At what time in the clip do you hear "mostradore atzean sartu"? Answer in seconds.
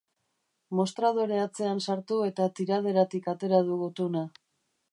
0.77-2.19